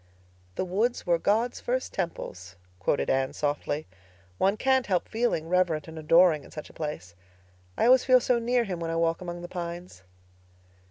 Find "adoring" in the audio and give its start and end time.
5.99-6.43